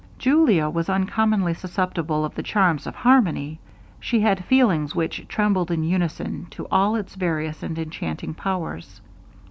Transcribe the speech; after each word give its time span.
Julia 0.17 0.67
was 0.67 0.89
uncommonly 0.89 1.53
susceptible 1.53 2.25
of 2.25 2.33
the 2.33 2.41
charms 2.41 2.87
of 2.87 2.95
harmony. 2.95 3.59
She 3.99 4.21
had 4.21 4.43
feelings 4.45 4.95
which 4.95 5.27
trembled 5.27 5.69
in 5.69 5.83
unison 5.83 6.47
to 6.49 6.65
all 6.71 6.95
its 6.95 7.13
various 7.13 7.61
and 7.61 7.77
enchanting 7.77 8.33
powers. 8.33 8.99